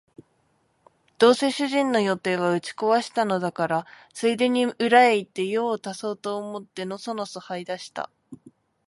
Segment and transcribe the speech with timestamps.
[1.19, 8.09] どうせ主人の予定は打ち壊したのだから、ついでに裏へ行って用を足そうと思ってのそのそ這い出した